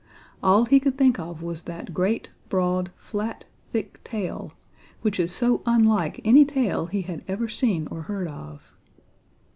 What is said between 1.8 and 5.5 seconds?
great, broad, flat, thick tail, which is